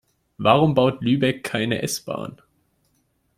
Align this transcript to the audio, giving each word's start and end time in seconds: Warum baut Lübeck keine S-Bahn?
Warum 0.39 0.73
baut 0.73 1.01
Lübeck 1.03 1.43
keine 1.43 1.83
S-Bahn? 1.83 2.41